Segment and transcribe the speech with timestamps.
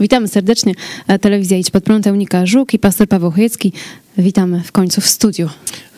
[0.00, 0.74] Witamy serdecznie.
[1.08, 3.72] E, Telewizja Idź Pod Prąd, Unika Żuk i pastor Paweł Chojecki.
[4.18, 5.48] Witamy w końcu w studiu.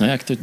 [0.01, 0.35] No jak to,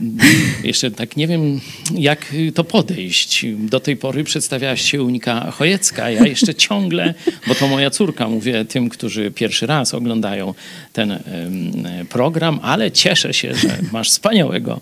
[0.63, 1.59] jeszcze tak nie wiem,
[1.95, 3.45] jak to podejść.
[3.57, 7.13] Do tej pory przedstawiałaś się Unika Chojecka, ja jeszcze ciągle,
[7.47, 10.53] bo to moja córka, mówię tym, którzy pierwszy raz oglądają
[10.93, 11.19] ten
[12.09, 14.81] program, ale cieszę się, że masz wspaniałego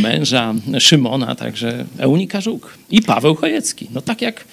[0.00, 3.88] męża Szymona, także Eunika Żuk i Paweł Chojecki.
[3.94, 4.44] No tak jak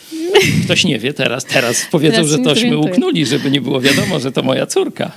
[0.66, 4.32] ktoś nie wie teraz, teraz powiedzą, Teraz że tośmy uknuli, żeby nie było wiadomo, że
[4.32, 5.12] to moja córka.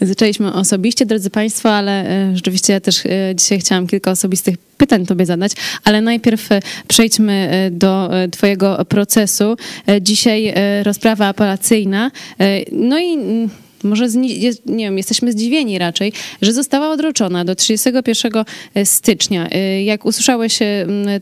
[0.00, 5.06] Zaczęliśmy osobiście, drodzy Państwo, ale e, rzeczywiście ja też e, dzisiaj chciałam kilka osobistych pytań
[5.06, 5.52] Tobie zadać,
[5.84, 9.56] ale najpierw e, przejdźmy do Twojego procesu.
[10.00, 12.10] Dzisiaj rozprawa apelacyjna.
[12.72, 13.18] No i
[13.84, 14.08] może,
[14.66, 18.32] nie wiem, jesteśmy zdziwieni raczej, że została odroczona do 31
[18.84, 19.48] stycznia.
[19.84, 20.58] Jak usłyszałeś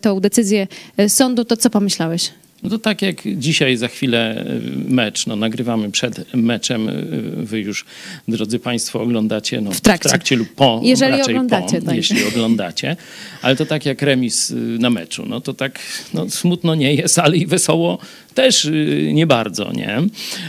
[0.01, 0.67] tą decyzję
[1.09, 2.31] sądu, to co pomyślałeś?
[2.63, 6.93] No to tak jak dzisiaj za chwilę y, mecz, no nagrywamy przed meczem, y,
[7.37, 7.85] wy już,
[8.29, 10.37] drodzy Państwo, oglądacie no, W trakcie.
[10.37, 11.97] lub po, Jeżeli oglądacie, po, tak.
[11.97, 12.97] jeśli oglądacie,
[13.43, 15.79] ale to tak jak remis y, na meczu, no to tak
[16.15, 17.99] no, smutno nie jest, ale i wesoło
[18.35, 18.69] też
[19.13, 19.99] nie bardzo, nie?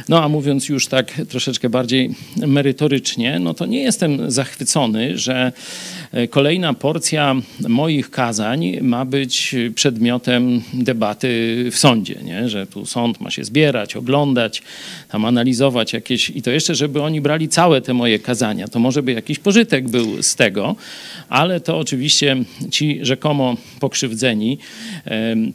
[0.10, 5.52] No a mówiąc już tak troszeczkę bardziej merytorycznie, no to nie jestem zachwycony, że
[6.12, 7.36] e, kolejna porcja
[7.68, 12.50] moich kazań ma być przedmiotem debaty w sądzie, nie?
[12.50, 14.62] że tu sąd ma się zbierać, oglądać,
[15.10, 19.04] tam analizować jakieś i to jeszcze, żeby oni brali całe te moje kazania, to może
[19.04, 20.76] by jakiś pożytek był z tego,
[21.30, 22.36] ale to oczywiście
[22.72, 24.58] ci rzekomo pokrzywdzeni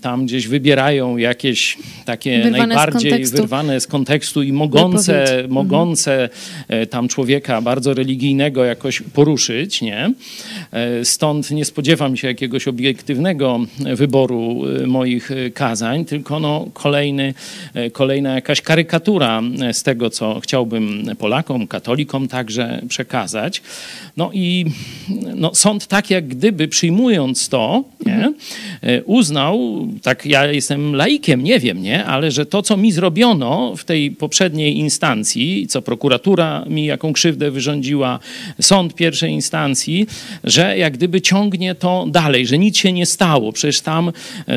[0.01, 3.37] tam gdzieś wybierają jakieś takie Wyrwane z najbardziej kontekstu.
[3.37, 5.55] wyrwane z kontekstu i mogące, Wypowiedzi.
[5.55, 6.29] mogące
[6.69, 10.13] e, tam człowieka bardzo religijnego jakoś poruszyć, nie?
[10.73, 17.35] E, Stąd nie spodziewam się jakiegoś obiektywnego wyboru e, moich kazań, tylko no kolejny,
[17.75, 23.63] e, kolejna jakaś karykatura e, z tego, co chciałbym Polakom, katolikom także przekazać.
[24.17, 24.65] No i
[25.35, 28.33] no, sąd tak jak gdyby przyjmując to, nie,
[28.83, 33.77] e, uznał, tak ja jestem laikiem, nie wiem, nie, ale że to, co mi zrobiono
[33.77, 38.19] w tej poprzedniej instancji, co prokuratura mi jaką krzywdę wyrządziła,
[38.61, 40.07] sąd pierwszej instancji,
[40.45, 43.53] że jak gdyby ciągnie to dalej, że nic się nie stało.
[43.53, 44.13] Przecież tam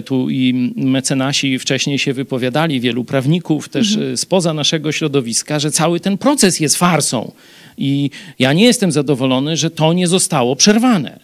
[0.06, 6.00] tu i mecenasi wcześniej się wypowiadali, wielu prawników też e, spoza naszego środowiska, że cały
[6.00, 7.32] ten proces jest farsą.
[7.78, 11.20] I ja nie jestem zadowolony, że to nie zostało przerwane.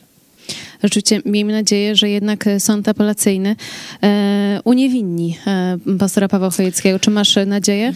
[0.84, 3.56] Rzeczywiście miejmy nadzieję, że jednak e, sąd apelacyjny
[4.04, 7.00] e, uniewinni e, pastora Pawła Chojeckiego.
[7.00, 7.94] Czy masz e, nadzieję?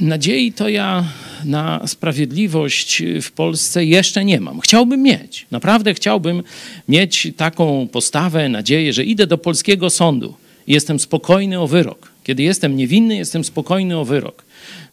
[0.00, 1.04] Nadziei to ja
[1.44, 4.60] na sprawiedliwość w Polsce jeszcze nie mam.
[4.60, 5.46] Chciałbym mieć.
[5.50, 6.42] Naprawdę chciałbym
[6.88, 10.34] mieć taką postawę, nadzieję, że idę do polskiego sądu
[10.68, 12.12] jestem spokojny o wyrok.
[12.24, 14.44] Kiedy jestem niewinny, jestem spokojny o wyrok.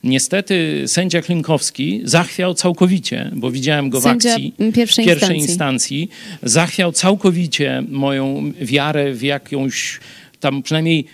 [0.03, 6.01] Niestety sędzia Klinkowski zachwiał całkowicie, bo widziałem go w Sędzia akcji pierwszej pierwszej instancji.
[6.01, 6.09] instancji,
[6.43, 9.99] zachwiał całkowicie moją wiarę w jakąś
[10.39, 11.05] tam przynajmniej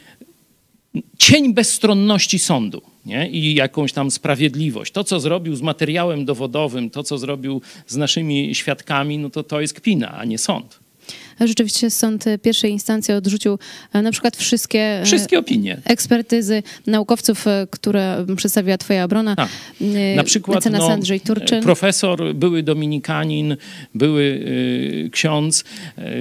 [1.18, 3.30] cień bezstronności sądu nie?
[3.30, 4.92] i jakąś tam sprawiedliwość.
[4.92, 9.62] To, co zrobił z materiałem dowodowym, to, co zrobił z naszymi świadkami, no to to
[9.62, 10.80] jest kpina, a nie sąd.
[11.40, 13.60] Rzeczywiście sąd pierwszej instancji odrzucił
[13.94, 15.78] e, na przykład wszystkie, e, Wszystkie opinie.
[15.86, 19.36] ekspertyzy naukowców, e, które przedstawiła twoja obrona.
[19.36, 19.50] Tak.
[19.82, 20.98] E, Na przykład no,
[21.64, 23.58] profesor, były dominikanin,
[23.96, 24.46] były
[25.12, 25.64] ksiądz,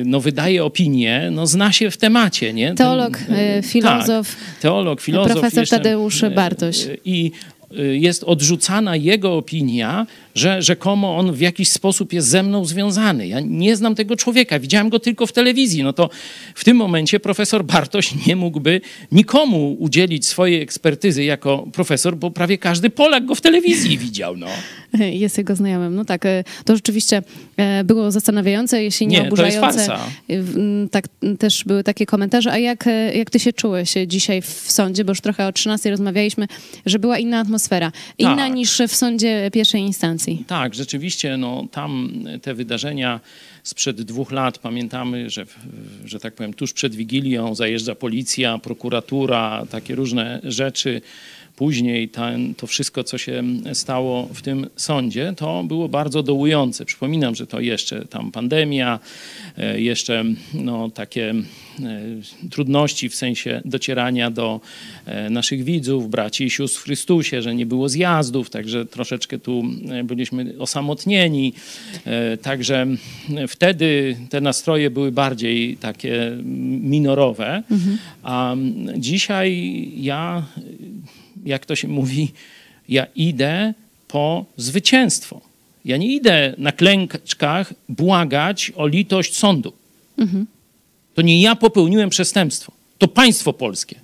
[0.05, 2.67] no wydaje opinię, no zna się w temacie, nie?
[2.67, 5.33] Ten- Teolog, e, filozof, Tak, teolog, filozof.
[5.33, 6.87] profesor jeszcze, Tadeusz Bartoś.
[7.05, 7.31] I
[7.93, 13.29] jest odrzucana jego opinia, że rzekomo on w jakiś sposób jest ze mną związany.
[13.29, 15.83] Ja nie znam tego człowieka, widziałem go tylko w telewizji.
[15.83, 16.11] No to
[16.55, 18.81] w tym momencie profesor Bartoś nie mógłby
[19.13, 24.37] nikomu udzielić swojej ekspertyzy jako profesor, bo prawie każdy Polak go w telewizji widział.
[24.37, 24.47] No.
[25.25, 25.95] Jest jego znajomym.
[25.95, 27.23] No tak, e, to rzeczywiście
[27.57, 29.95] e, było zastanawiające, jeśli nie, Nie, oburzające.
[29.95, 29.99] E,
[30.91, 31.05] Tak,
[31.39, 32.53] też były takie komentarze.
[32.53, 35.05] A jak, jak ty się czułeś dzisiaj w sądzie?
[35.05, 36.47] Bo już trochę o 13 rozmawialiśmy,
[36.87, 37.93] że była inna atmosfera.
[38.19, 38.55] Inna Tak.
[38.55, 40.45] niż w sądzie pierwszej instancji.
[40.47, 42.13] Tak, rzeczywiście, no, tam
[42.43, 43.21] te wydarzenia
[43.63, 45.47] sprzed dwóch lat, pamiętamy, że,
[46.05, 51.01] że tak powiem, tuż przed Wigilią zajeżdża policja, prokuratura, takie różne rzeczy.
[51.61, 53.43] Później ten, to wszystko, co się
[53.73, 56.85] stało w tym sądzie, to było bardzo dołujące.
[56.85, 58.99] Przypominam, że to jeszcze tam pandemia,
[59.59, 60.25] e, jeszcze
[60.55, 61.41] no, takie e,
[62.51, 64.61] trudności w sensie docierania do
[65.07, 69.65] e, naszych widzów, braci i sióstr w Chrystusie, że nie było zjazdów, także troszeczkę tu
[70.05, 71.53] byliśmy osamotnieni.
[72.43, 72.87] Także
[73.49, 76.37] wtedy te nastroje były bardziej takie
[76.83, 77.63] minorowe,
[78.23, 78.57] a
[78.97, 80.47] dzisiaj ja,
[81.45, 82.33] jak to się mówi,
[82.89, 83.75] Ja idę
[84.09, 85.41] po zwycięstwo.
[85.85, 89.73] Ja nie idę na klęczkach błagać o litość sądu.
[91.15, 92.73] To nie ja popełniłem przestępstwo.
[92.99, 93.97] To państwo polskie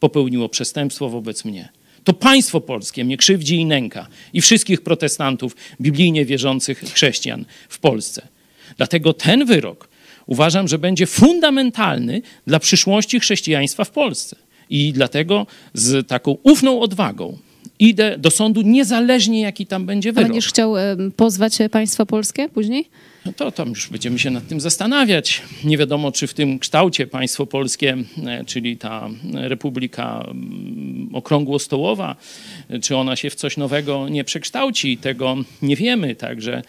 [0.00, 1.68] popełniło przestępstwo wobec mnie.
[2.04, 8.28] To państwo polskie mnie krzywdzi i nęka i wszystkich protestantów biblijnie wierzących chrześcijan w Polsce.
[8.76, 9.88] Dlatego ten wyrok
[10.26, 14.36] uważam, że będzie fundamentalny dla przyszłości chrześcijaństwa w Polsce.
[14.70, 17.38] I dlatego z taką ufną odwagą
[17.78, 20.28] idę do sądu, niezależnie jaki tam będzie A wyrok.
[20.28, 20.74] będziesz chciał
[21.16, 22.88] pozwać e, państwo polskie później?
[23.26, 25.42] No to tam już będziemy się nad tym zastanawiać.
[25.64, 27.96] Nie wiadomo, czy w tym kształcie państwo polskie,
[28.26, 30.26] e, czyli ta Republika
[31.12, 32.16] Okrągłostołowa,
[32.68, 36.14] e, czy ona się w coś nowego nie przekształci, tego nie wiemy.
[36.14, 36.62] Także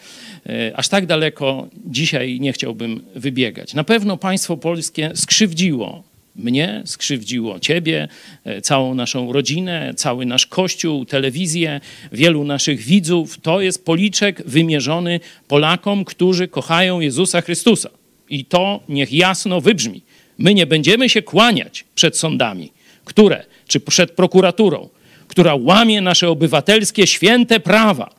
[0.74, 3.74] aż tak daleko dzisiaj nie chciałbym wybiegać.
[3.74, 6.02] Na pewno państwo polskie skrzywdziło
[6.38, 8.08] mnie, skrzywdziło ciebie,
[8.44, 11.80] e, całą naszą rodzinę, cały nasz kościół, telewizję,
[12.12, 13.38] wielu naszych widzów.
[13.40, 17.90] To jest policzek wymierzony Polakom, którzy kochają Jezusa Chrystusa.
[18.28, 20.02] I to niech jasno wybrzmi.
[20.38, 22.72] My nie będziemy się kłaniać przed sądami,
[23.04, 24.88] które, czy przed prokuraturą,
[25.28, 28.14] która łamie nasze obywatelskie święte prawa.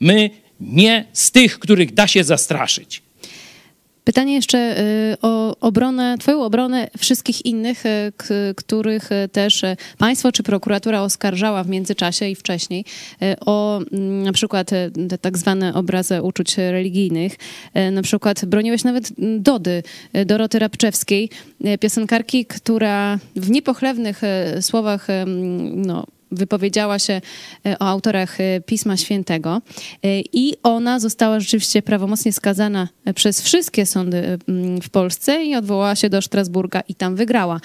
[0.00, 0.30] My
[0.60, 3.02] nie z tych, których da się zastraszyć.
[4.10, 8.12] Pytanie jeszcze y, o obronę, twoją obronę wszystkich innych, y,
[8.56, 9.62] których y, też
[9.98, 12.84] państwo czy prokuratura oskarżała w międzyczasie i wcześniej
[13.40, 14.70] o mm, na przykład
[15.08, 17.36] te tak zwane obrazy uczuć religijnych.
[17.92, 19.82] Na przykład broniłeś nawet Dody,
[20.26, 21.30] Doroty Rabczewskiej,
[21.80, 24.20] piosenkarki, która w niepochlebnych
[24.58, 25.06] y, słowach
[25.76, 27.20] no, wypowiedziała się
[27.66, 29.60] e, o autorach e, Pisma Świętego
[30.02, 34.38] E, i ona została rzeczywiście prawomocnie skazana przez wszystkie sądy
[34.82, 37.60] w Polsce i odwołała się do Strasburga i tam wygrała.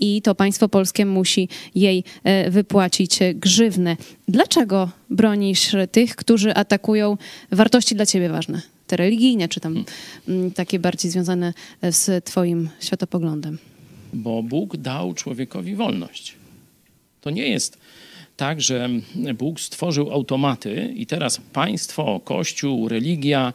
[0.00, 2.04] I to państwo polskie musi jej
[2.50, 3.96] wypłacić e, grzywnę.
[4.28, 7.16] Dlaczego bronisz tych, którzy atakują
[7.52, 8.62] wartości dla ciebie ważne?
[8.86, 9.84] Te religijne, czy tam
[10.28, 11.52] m, takie bardziej związane
[11.82, 13.58] z twoim światopoglądem?
[14.12, 16.39] bo Bóg dał człowiekowi wolność.
[17.20, 17.78] To nie jest
[18.36, 18.88] tak, że
[19.34, 23.52] Bóg stworzył automaty i teraz państwo, kościół, religia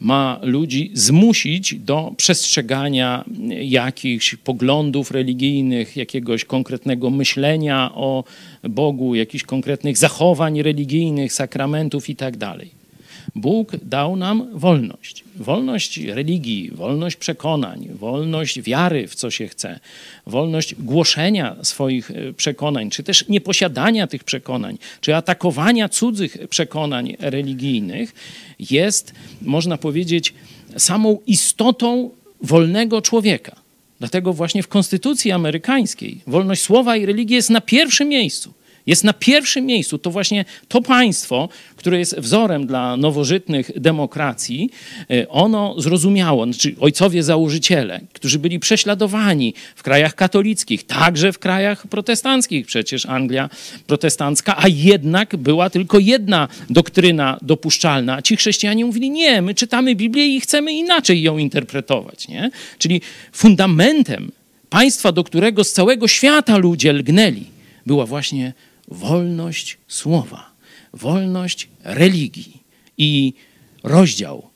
[0.00, 3.24] ma ludzi zmusić do przestrzegania
[3.62, 8.24] jakichś poglądów religijnych, jakiegoś konkretnego myślenia o
[8.62, 12.56] Bogu, jakichś konkretnych zachowań religijnych, sakramentów itd.
[13.34, 15.24] Bóg dał nam wolność.
[15.36, 19.80] Wolność religii, wolność przekonań, wolność wiary w co się chce,
[20.26, 28.14] wolność głoszenia swoich e, przekonań, czy też nieposiadania tych przekonań, czy atakowania cudzych przekonań religijnych
[28.58, 30.34] jest, można powiedzieć,
[30.76, 32.10] samą istotą
[32.42, 33.56] wolnego człowieka.
[33.98, 38.52] Dlatego właśnie w Konstytucji amerykańskiej wolność słowa i religii jest na pierwszym miejscu.
[38.88, 39.98] Jest na pierwszym miejscu.
[39.98, 44.70] To właśnie to państwo, które jest wzorem dla nowożytnych demokracji,
[45.10, 51.86] e, ono zrozumiało, znaczy ojcowie założyciele, którzy byli prześladowani w krajach katolickich, także w krajach
[51.86, 53.50] protestanckich, przecież Anglia
[53.86, 58.22] protestancka, a jednak była tylko jedna doktryna dopuszczalna.
[58.22, 62.28] Ci chrześcijanie mówili, nie, my czytamy Biblię i chcemy inaczej ją interpretować.
[62.28, 62.50] Nie?
[62.78, 63.00] Czyli
[63.32, 64.32] fundamentem
[64.70, 67.44] państwa, do którego z całego świata ludzie lgnęli,
[67.86, 68.52] była właśnie
[68.88, 70.50] wolność słowa,
[70.92, 72.62] wolność religii
[72.98, 73.32] i
[73.82, 74.50] rozdział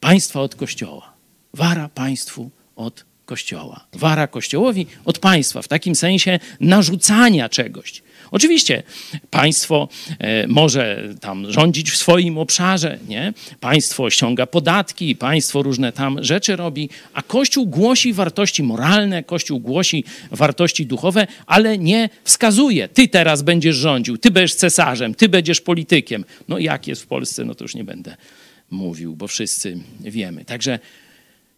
[0.00, 1.12] państwa od kościoła.
[1.54, 3.86] Wara państwu od kościoła.
[3.92, 8.02] Wara kościołowi od państwa, w takim sensie narzucania czegoś.
[8.30, 8.82] Oczywiście
[9.30, 13.32] państwo e, może tam rządzić w swoim obszarze, nie?
[13.60, 20.04] Państwo ściąga podatki, państwo różne tam rzeczy robi, a Kościół głosi wartości moralne, Kościół głosi
[20.30, 26.24] wartości duchowe, ale nie wskazuje, ty teraz będziesz rządził, ty będziesz cesarzem, ty będziesz politykiem.
[26.48, 28.16] No jak jest w Polsce, no to już nie będę
[28.70, 30.44] mówił, bo wszyscy wiemy.
[30.44, 30.78] Także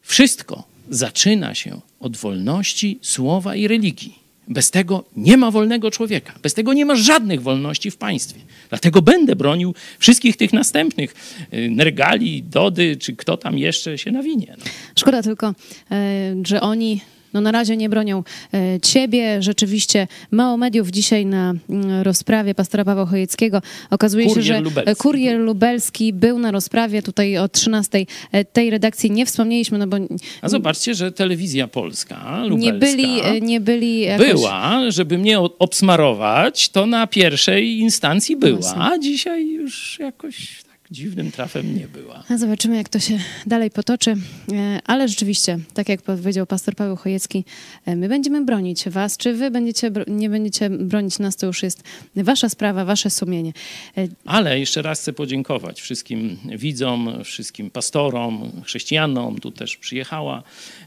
[0.02, 4.27] wszystko zaczyna się od wolności słowa i religii.
[4.48, 6.34] Bez tego nie ma wolnego człowieka.
[6.42, 8.40] Bez tego nie ma żadnych wolności w państwie.
[8.68, 11.14] Dlatego będę bronił wszystkich tych następnych
[11.52, 14.54] y, Nergali, Dody, czy kto tam jeszcze się nawinie.
[14.58, 14.64] No.
[14.96, 15.54] Szkoda tylko,
[15.90, 17.00] e, że oni
[17.34, 19.42] no na razie nie bronią e, ciebie.
[19.42, 23.62] Rzeczywiście mało mediów dzisiaj na mm, rozprawie pastora Pawła Chojeckiego.
[23.90, 24.90] Okazuje Kurier się, że lubelski.
[24.92, 28.06] e, kurier lubelski był na rozprawie tutaj o 13.
[28.32, 29.96] E, Tej redakcji nie wspomnieliśmy, no bo
[30.42, 34.26] A zobaczcie, że telewizja polska, lubelska, nie byli, nie byli jakoś...
[34.26, 41.78] była, żeby mnie obsmarować, to na pierwszej instancji była, a dzisiaj już jakoś dziwnym trafem
[41.78, 42.24] nie była.
[42.28, 44.14] A zobaczymy, jak to się dalej potoczy.
[44.52, 47.44] E, Ale rzeczywiście, tak jak powiedział pastor Paweł Chojecki,
[47.86, 49.16] e, my będziemy bronić was.
[49.16, 51.82] Czy wy będziecie, nie będziecie bronić nas, to już jest
[52.16, 53.52] wasza sprawa, wasze sumienie.
[53.96, 59.38] E, Ale jeszcze raz chcę podziękować wszystkim widzom, wszystkim pastorom, chrześcijanom.
[59.38, 60.42] Tu też przyjechała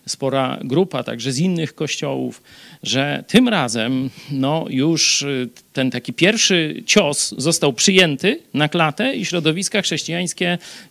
[0.08, 2.41] spora grupa, także z innych kościołów,
[2.84, 5.25] że tym razem no, już
[5.74, 9.91] ten taki pierwszy cios został przyjęty na klatę i środowiska chrześcijańskie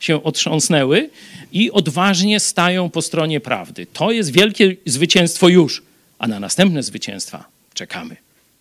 [0.00, 1.10] się otrząsnęły
[1.52, 3.86] i odważnie stają po stronie prawdy.
[3.92, 5.82] To jest wielkie zwycięstwo już,
[6.18, 8.16] a na następne zwycięstwa czekamy.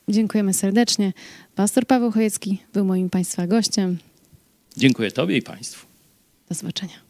[0.09, 1.13] Dziękujemy serdecznie.
[1.55, 3.97] Pastor Paweł Chojecki był moim państwa gościem.
[4.77, 5.85] Dziękuję Tobie i Państwu.
[6.49, 7.09] Do zobaczenia.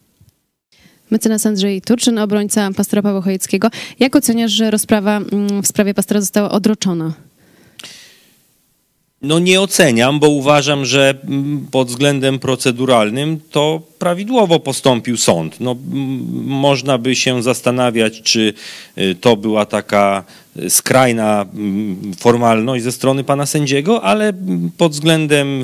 [1.12, 3.70] Mecenas Andrzej Turczyn, obrońca pastora Pawła Chojeckiego.
[4.00, 7.14] Jak oceniasz, że rozprawa mm, w sprawie pastora została odroczona?
[9.22, 15.60] No nie oceniam, bo uważam, że mm, pod względem proceduralnym to prawidłowo postąpił sąd.
[15.60, 15.76] No,
[16.46, 18.54] można by się zastanawiać, czy
[18.98, 20.24] y, to była taka
[20.58, 25.64] y, skrajna mm, formalność ze strony pana sędziego, ale mm, pod względem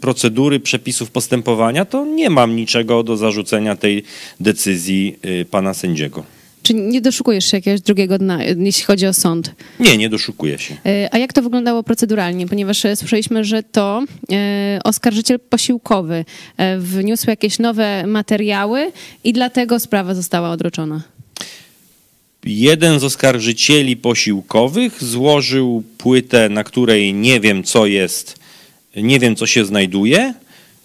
[0.00, 4.02] procedury, przepisów postępowania, to nie mam niczego do zarzucenia tej
[4.40, 6.35] decyzji y, pana sędziego.
[6.66, 9.52] Czy nie doszukujesz się jakiegoś drugiego dna, jeśli chodzi o sąd?
[9.80, 10.76] Nie, nie doszukuję się.
[10.86, 12.46] E, A jak to wyglądało proceduralnie?
[12.46, 16.24] Ponieważ e, słyszeliśmy, że to e, oskarżyciel posiłkowy
[16.78, 18.92] wniósł jakieś nowe materiały
[19.24, 21.02] i dlatego sprawa została odroczona.
[22.44, 28.38] Jeden z oskarżycieli posiłkowych złożył płytę, na której nie wiem co jest,
[28.96, 30.34] nie wiem co się znajduje.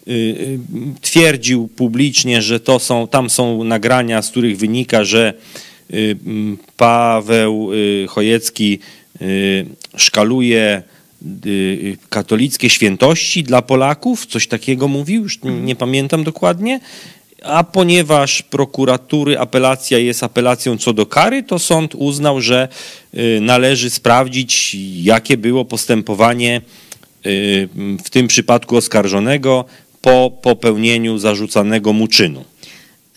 [0.07, 0.59] Y, y,
[1.01, 5.33] Twierdził publicznie, że to są, tam są nagrania, z których wynika, że
[6.77, 8.79] Paweł y, Chojecki
[9.21, 9.65] y,
[9.97, 10.83] szkaluje
[11.45, 16.79] y, katolickie świętości dla Polaków, coś takiego mówił, już nie pamiętam dokładnie.
[17.43, 22.67] A ponieważ prokuratury apelacja jest apelacją co do kary, to sąd uznał, że
[23.13, 26.61] y, należy sprawdzić, jakie było postępowanie
[27.25, 27.69] y,
[28.03, 29.65] w tym przypadku oskarżonego
[30.01, 32.43] po popełnieniu zarzucanego mu czynu.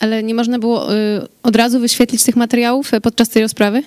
[0.01, 3.83] Ale nie można było e, od razu wyświetlić tych materiałów e, podczas tej rozprawy?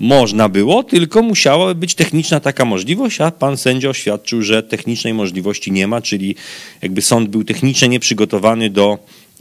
[0.00, 5.72] Można było, tylko musiała być techniczna taka możliwość, a pan sędzia oświadczył, że technicznej możliwości
[5.72, 6.34] nie ma, czyli
[6.82, 8.98] jakby sąd był technicznie nieprzygotowany do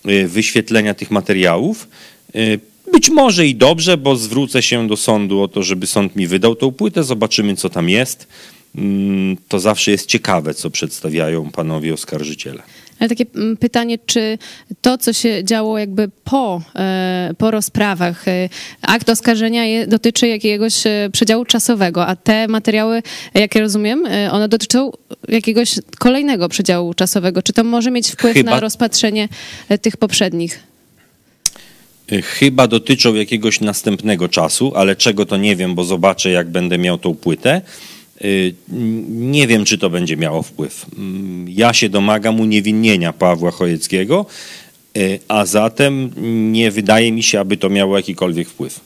[0.09, 1.87] y, wyświetlenia tych materiałów.
[2.35, 2.59] Y,
[2.91, 6.55] Być może i dobrze, bo zwrócę się do sądu o to, żeby sąd mi wydał
[6.55, 8.27] tą płytę, zobaczymy co tam jest.
[8.75, 12.63] Mm, To zawsze jest ciekawe, co przedstawiają panowie oskarżyciele.
[13.01, 14.37] Ale takie mm, pytanie, czy
[14.81, 18.49] to, co się działo jakby po, e, po rozprawach, e,
[18.81, 23.03] akt oskarżenia je, dotyczy jakiegoś e, przedziału czasowego, a te materiały,
[23.33, 24.91] jak ja rozumiem, one dotyczą
[25.27, 27.41] jakiegoś kolejnego przedziału czasowego.
[27.41, 29.29] Czy to może mieć wpływ Chyba- na rozpatrzenie
[29.81, 30.59] tych poprzednich?
[32.23, 36.97] Chyba dotyczą jakiegoś następnego czasu, ale czego to nie wiem, bo zobaczę, jak będę miał
[36.97, 37.61] tą płytę.
[38.25, 38.53] Y,
[39.09, 40.85] Nie wiem, czy to będzie miało wpływ.
[40.97, 44.25] Mm, Ja się domagam uniewinnienia Pawła Chojeckiego,
[44.97, 46.11] y, a zatem
[46.51, 48.79] nie wydaje mi się, aby to miało jakikolwiek wpływ.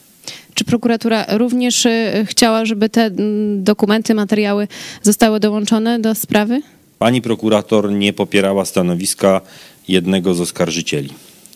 [0.53, 4.67] Czy prokuratura również e, chciała, żeby te mm, dokumenty, materiały
[5.01, 6.61] zostały dołączone do sprawy?
[6.99, 9.41] Pani prokurator nie popierała stanowiska
[9.87, 11.09] jednego z oskarżycieli.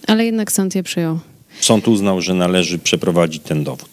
[0.08, 1.20] Ale jednak sąd je przyjął.
[1.60, 3.90] Sąd uznał, że należy przeprowadzić ten dowód.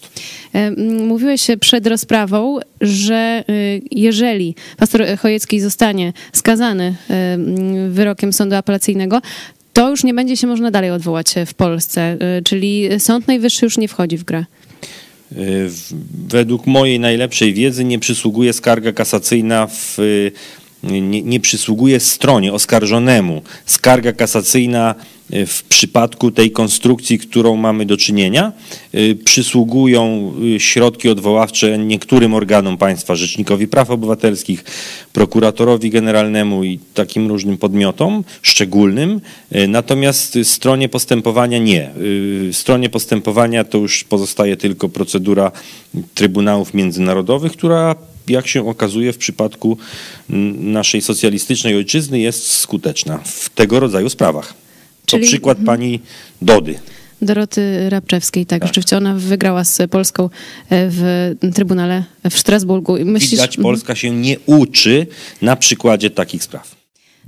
[0.53, 0.71] E,
[1.07, 6.95] Mówiłeś przed rozprawą, że y, jeżeli pastor Chojecki zostanie skazany
[7.89, 9.21] wyrokiem sądu apelacyjnego,
[9.73, 13.87] to już nie będzie się można dalej odwołać w Polsce, czyli Sąd Najwyższy już nie
[13.87, 14.45] wchodzi w grę.
[16.27, 19.97] Według mojej najlepszej wiedzy nie przysługuje skarga kasacyjna w,
[20.83, 23.41] nie, nie przysługuje stronie oskarżonemu.
[23.65, 24.95] Skarga kasacyjna
[25.29, 28.51] w przypadku tej konstrukcji, którą mamy do czynienia,
[28.95, 34.63] y, przysługują y, środki odwoławcze niektórym organom państwa, Rzecznikowi Praw Obywatelskich,
[35.13, 39.21] prokuratorowi generalnemu i takim różnym podmiotom szczególnym,
[39.55, 41.89] y, natomiast stronie postępowania nie.
[41.97, 45.51] Y, Stronie postępowania to już pozostaje tylko procedura
[46.15, 47.95] Trybunałów Międzynarodowych, która
[48.27, 49.77] jak się okazuje w przypadku
[50.29, 54.66] mm, naszej socjalistycznej ojczyzny jest skuteczna w tego rodzaju sprawach.
[55.07, 55.99] To Czyli- przykład pani
[56.41, 56.79] Dody.
[57.21, 58.67] Doroty Rabczewskiej, tak, Tak.
[58.67, 60.29] rzeczywiście ona wygrała z Polską e,
[60.69, 62.97] w Trybunale w Strasburgu.
[63.05, 65.07] Myślisz, Widać, Polska się nie uczy
[65.41, 66.75] na przykładzie takich spraw.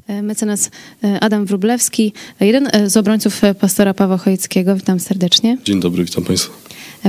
[0.07, 0.71] E, Mecenas
[1.03, 4.75] e, Adam Wróblewski, jeden z obrońców pastora Pawła Chojeckiego.
[4.75, 5.57] Witam serdecznie.
[5.65, 6.53] Dzień dobry, witam Państwa.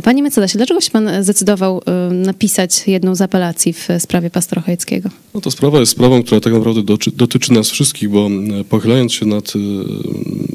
[0.02, 1.78] Panie mecenasie, dlaczego się pan zdecydował
[2.10, 5.10] y, napisać jedną z apelacji w sprawie pastora Chojeckiego?
[5.34, 8.26] No to sprawa jest sprawą, która tak naprawdę dotyczy, dotyczy nas wszystkich, bo
[8.60, 9.58] e, pochylając się nad e,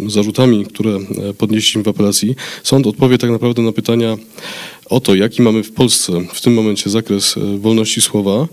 [0.09, 4.17] zarzutami, które e, podnieśliśmy w apelacji, sąd odpowie tak naprawdę na pytania
[4.89, 8.47] o to, jaki mamy w Polsce w tym momencie zakres wolności słowa.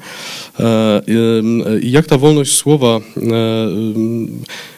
[1.82, 3.00] I jak ta wolność słowa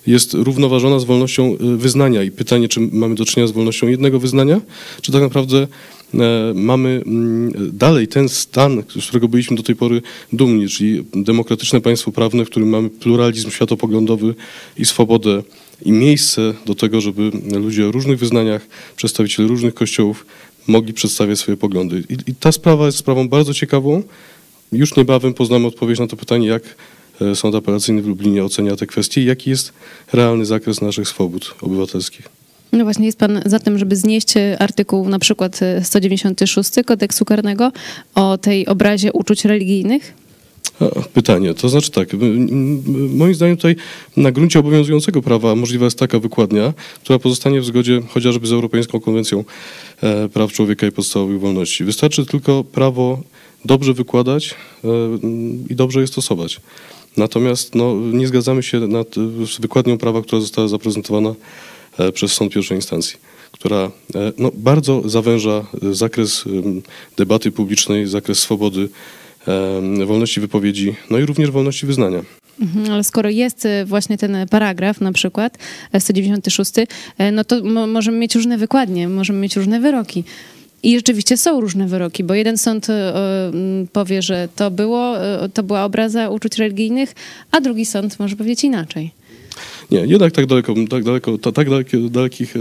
[0.06, 2.22] jest równoważona z wolnością wyznania?
[2.22, 4.60] I pytanie, czy mamy do czynienia z wolnością jednego wyznania,
[5.02, 5.66] czy tak naprawdę
[6.20, 11.80] E, mamy mm, dalej ten stan, z którego byliśmy do tej pory dumni, czyli demokratyczne
[11.80, 14.34] państwo prawne, w którym mamy pluralizm światopoglądowy
[14.78, 15.42] i swobodę
[15.82, 20.26] i miejsce do tego, żeby ludzie o różnych wyznaniach, przedstawiciele różnych kościołów
[20.66, 22.04] mogli przedstawiać swoje poglądy.
[22.08, 24.02] I, I, ta sprawa jest sprawą bardzo ciekawą.
[24.72, 26.62] Już niebawem poznamy odpowiedź na to pytanie, jak
[27.20, 29.72] e, Sąd Apelacyjny w Lublinie ocenia te kwestie i jaki jest
[30.12, 32.28] realny zakres naszych swobód obywatelskich.
[32.72, 37.24] No właśnie, jest pan za tym, żeby znieść e, artykuł na przykład 196 e, kodeksu
[37.24, 37.72] karnego
[38.14, 40.23] o tej obrazie uczuć religijnych?
[41.12, 42.08] Pytanie, to znaczy tak,
[43.14, 43.76] moim zdaniem tutaj
[44.16, 49.00] na gruncie obowiązującego prawa możliwa jest taka wykładnia, która pozostanie w zgodzie chociażby z Europejską
[49.00, 49.44] Konwencją
[50.02, 51.84] e, Praw Człowieka i Podstawowych Wolności.
[51.84, 53.22] Wystarczy tylko prawo
[53.64, 54.54] dobrze wykładać
[55.70, 56.60] i dobrze je stosować.
[57.16, 59.14] Natomiast no, nie zgadzamy się nad,
[59.46, 61.34] z wykładnią prawa, która została zaprezentowana
[61.98, 63.16] E, przez sąd pierwszej instancji,
[63.52, 66.44] która e, no, bardzo zawęża e, zakres
[67.16, 68.88] debaty publicznej, zakres swobody,
[70.06, 72.22] wolności wypowiedzi, no i również wolności wyznania.
[72.60, 75.58] Mhm, ale skoro jest właśnie ten paragraf, na przykład
[75.98, 76.72] 196,
[77.32, 80.24] no to mo możemy mieć różne wykładnie, możemy mieć różne wyroki.
[80.82, 82.86] I rzeczywiście są różne wyroki, bo jeden sąd
[83.92, 85.14] powie, że to, było,
[85.54, 87.14] to była obraza uczuć religijnych,
[87.50, 89.10] a drugi sąd może powiedzieć inaczej.
[89.90, 92.54] Nie, jednak tak daleko, tak daleko, tak dalekich, dalekich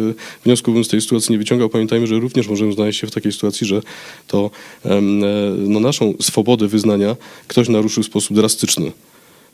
[0.46, 1.70] wniosków bym z tej sytuacji nie wyciągał.
[1.70, 3.82] Pamiętajmy, że również możemy znaleźć się w takiej sytuacji, że
[4.28, 4.52] to
[4.86, 5.02] e,
[5.58, 7.16] no, naszą swobodę wyznania
[7.48, 8.92] ktoś naruszył w sposób drastyczny.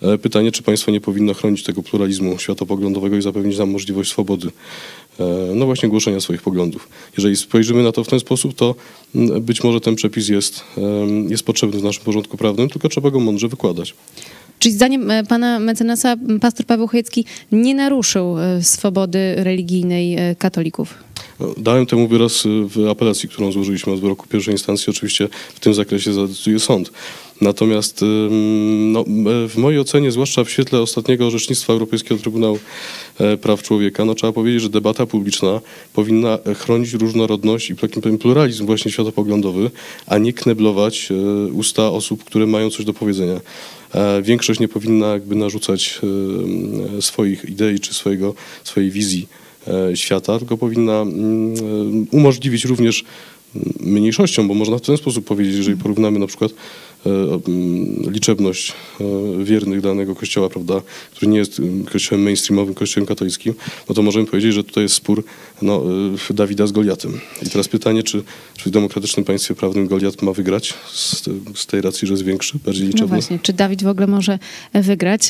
[0.01, 4.48] E, pytanie, czy państwo nie powinno chronić tego pluralizmu światopoglądowego i zapewnić nam możliwość swobody,
[5.19, 6.89] e, no właśnie głoszenia swoich poglądów.
[7.17, 8.75] Jeżeli spojrzymy na to w ten sposób, to
[9.41, 10.63] być może ten przepis jest,
[11.29, 13.94] jest potrzebny w naszym porządku prawnym, tylko trzeba go mądrze wykładać.
[14.59, 20.93] Czyli zdaniem e, pana mecenasa pastor Paweł Chojecki nie naruszył e, swobody religijnej e, katolików?
[21.39, 24.89] No, dałem temu wyraz w apelacji, którą złożyliśmy od wyroku pierwszej instancji.
[24.89, 26.91] Oczywiście w tym zakresie zadecyduje sąd.
[27.41, 28.01] Natomiast
[28.79, 29.05] no,
[29.49, 32.59] w mojej ocenie, zwłaszcza w świetle ostatniego orzecznictwa Europejskiego Trybunału
[33.41, 35.61] Praw Człowieka, no, trzeba powiedzieć, że debata publiczna
[35.93, 37.75] powinna chronić różnorodność i
[38.19, 39.71] pluralizm właśnie światopoglądowy,
[40.07, 41.09] a nie kneblować
[41.53, 43.39] usta osób, które mają coś do powiedzenia.
[43.93, 45.99] E, większość nie powinna jakby narzucać
[46.97, 49.27] e, swoich idei czy swojego, swojej wizji
[49.67, 51.05] e, świata, tylko powinna
[52.11, 53.03] umożliwić również
[53.79, 56.88] mniejszościom, bo można w ten sposób powiedzieć, jeżeli porównamy na przykład E,
[58.12, 60.81] liczebność e, wiernych danego kościoła, prawda,
[61.12, 63.53] który nie jest kościołem mainstreamowym, kościołem katolickim,
[63.90, 65.24] no to możemy powiedzieć, że tutaj jest spór
[65.62, 65.83] no,
[66.29, 67.20] e, Dawida z Goliatem.
[67.46, 68.24] I teraz pytanie, czy,
[68.57, 72.57] czy w demokratycznym państwie prawnym Goliat ma wygrać z, z tej racji, że jest większy,
[72.66, 73.16] bardziej no liczebny?
[73.16, 74.40] No właśnie, czy Dawid w ogóle może
[74.74, 75.29] wygrać?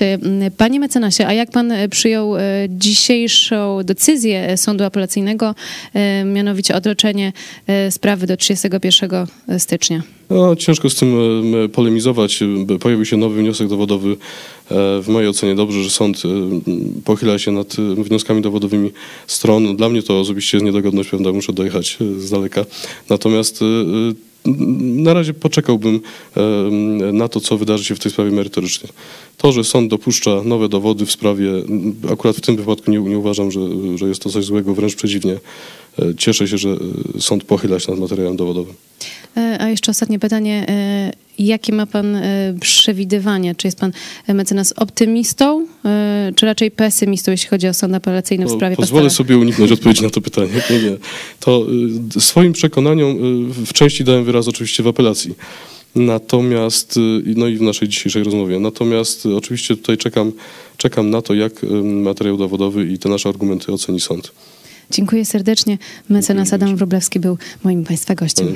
[0.57, 2.33] Panie mecenasie, a jak pan przyjął
[2.69, 5.55] dzisiejszą decyzję sądu apelacyjnego,
[6.25, 7.33] mianowicie odroczenie
[7.89, 9.27] sprawy do 31
[9.59, 10.18] stycznia?
[10.29, 11.15] No, ciężko z tym
[11.73, 12.39] polemizować.
[12.79, 14.09] Pojawił się nowy wniosek dowodowy.
[14.11, 14.15] E,
[15.01, 16.29] w mojej ocenie dobrze, że sąd e,
[17.05, 18.91] pochyla się nad e, wnioskami dowodowymi
[19.27, 19.75] stron.
[19.75, 22.65] Dla mnie to osobiście jest niedogodność pewna, muszę dojechać z daleka.
[23.09, 23.59] Natomiast
[24.79, 25.99] na razie poczekałbym
[27.13, 28.89] na to, co wydarzy się w tej sprawie merytorycznie.
[29.37, 31.49] To, że sąd dopuszcza nowe dowody w sprawie,
[32.11, 33.59] akurat w tym wypadku nie, nie uważam, że,
[33.95, 35.37] że jest to coś złego, wręcz przeciwnie.
[36.17, 36.77] Cieszę się, że
[37.19, 38.73] sąd pochyla się nad materiałem dowodowym.
[39.59, 40.65] A jeszcze ostatnie pytanie.
[41.39, 42.21] Jakie ma pan
[42.61, 43.55] przewidywania?
[43.55, 43.91] Czy jest pan
[44.27, 45.67] mecenas optymistą,
[46.35, 50.09] czy raczej pesymistą, jeśli chodzi o sąd apelacyjny w sprawie Pozwolę sobie uniknąć odpowiedzi na
[50.09, 50.49] to pytanie.
[50.69, 50.97] Nie, nie.
[51.39, 51.65] To
[52.19, 53.17] swoim przekonaniom
[53.51, 55.35] w części dałem wyraz oczywiście w apelacji.
[55.95, 56.99] Natomiast,
[57.35, 58.59] no i w naszej dzisiejszej rozmowie.
[58.59, 60.31] Natomiast oczywiście tutaj czekam,
[60.77, 64.31] czekam na to, jak materiał dowodowy i te nasze argumenty oceni sąd.
[64.91, 65.77] Dziękuję serdecznie.
[66.09, 68.47] Mecenas Adam Wróblewski był moim Państwa gościem.